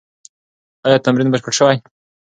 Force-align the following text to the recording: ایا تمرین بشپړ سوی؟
ایا 0.85 0.97
تمرین 1.05 1.27
بشپړ 1.33 1.53
سوی؟ 1.59 1.77